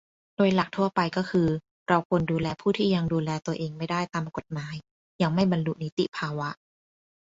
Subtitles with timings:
[0.35, 1.47] โดยหลักทั่วไปก็คือ
[1.87, 4.75] เราควรดูแลผู้ที่ยังดูแลตัวเองไม่ได้ตามกฎหมาย
[5.21, 6.49] ยังไม่บรรลุนิติภาวะ